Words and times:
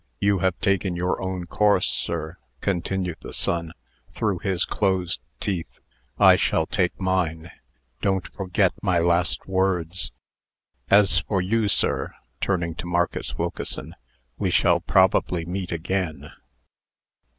"You 0.19 0.39
have 0.39 0.59
taken 0.59 0.95
your 0.95 1.21
own 1.21 1.45
course, 1.45 1.85
sir," 1.85 2.37
continued 2.59 3.17
the 3.19 3.35
son, 3.35 3.71
through 4.15 4.39
his 4.39 4.65
closed 4.65 5.21
teeth. 5.39 5.79
"I 6.17 6.37
shall 6.37 6.65
take 6.65 6.99
mine. 6.99 7.51
Don't 8.01 8.27
forget 8.33 8.73
my 8.81 8.97
last 8.97 9.45
words. 9.47 10.11
As 10.89 11.19
for 11.19 11.39
you, 11.39 11.67
sir," 11.67 12.15
turning 12.39 12.73
to 12.77 12.87
Marcus 12.87 13.37
Wilkeson, 13.37 13.93
"we 14.39 14.49
shall 14.49 14.79
probably 14.79 15.45
meet 15.45 15.71
again." 15.71 16.31